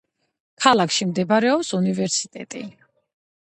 ქალაქში 0.65 1.07
მდებარეობს 1.11 1.71
უნივერსიტეტი. 1.83 2.67